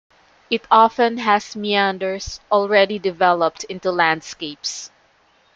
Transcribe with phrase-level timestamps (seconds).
[0.49, 4.89] It often has meanders already developed into landscapes.